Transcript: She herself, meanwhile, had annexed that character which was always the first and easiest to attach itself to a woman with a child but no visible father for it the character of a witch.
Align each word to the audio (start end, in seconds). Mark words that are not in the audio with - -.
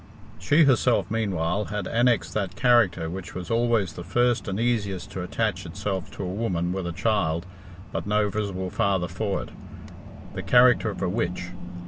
She 0.39 0.63
herself, 0.63 1.11
meanwhile, 1.11 1.65
had 1.65 1.85
annexed 1.87 2.33
that 2.33 2.55
character 2.55 3.07
which 3.07 3.35
was 3.35 3.51
always 3.51 3.93
the 3.93 4.03
first 4.03 4.47
and 4.47 4.59
easiest 4.59 5.11
to 5.11 5.21
attach 5.21 5.63
itself 5.63 6.09
to 6.15 6.23
a 6.23 6.27
woman 6.27 6.73
with 6.73 6.87
a 6.87 6.91
child 6.91 7.45
but 7.91 8.07
no 8.07 8.27
visible 8.27 8.71
father 8.71 9.07
for 9.07 9.43
it 9.43 9.49
the 10.33 10.41
character 10.41 10.89
of 10.89 11.03
a 11.03 11.07
witch. 11.07 11.49